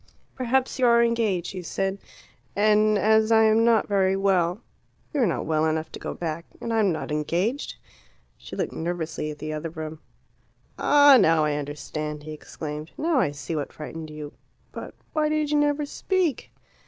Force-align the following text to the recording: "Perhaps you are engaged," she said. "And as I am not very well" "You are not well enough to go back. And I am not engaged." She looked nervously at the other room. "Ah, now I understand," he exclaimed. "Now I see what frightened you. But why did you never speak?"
"Perhaps 0.33 0.79
you 0.79 0.87
are 0.87 1.03
engaged," 1.03 1.45
she 1.51 1.61
said. 1.61 1.99
"And 2.55 2.97
as 2.97 3.31
I 3.31 3.43
am 3.43 3.63
not 3.63 3.87
very 3.87 4.15
well" 4.15 4.61
"You 5.13 5.21
are 5.21 5.27
not 5.27 5.45
well 5.45 5.63
enough 5.65 5.91
to 5.91 5.99
go 5.99 6.15
back. 6.15 6.45
And 6.59 6.73
I 6.73 6.79
am 6.79 6.91
not 6.91 7.11
engaged." 7.11 7.75
She 8.35 8.55
looked 8.55 8.73
nervously 8.73 9.29
at 9.29 9.37
the 9.37 9.53
other 9.53 9.69
room. 9.69 9.99
"Ah, 10.79 11.17
now 11.21 11.45
I 11.45 11.53
understand," 11.53 12.23
he 12.23 12.31
exclaimed. 12.31 12.89
"Now 12.97 13.19
I 13.19 13.29
see 13.29 13.55
what 13.55 13.71
frightened 13.71 14.09
you. 14.09 14.33
But 14.71 14.95
why 15.13 15.29
did 15.29 15.51
you 15.51 15.59
never 15.59 15.85
speak?" 15.85 16.51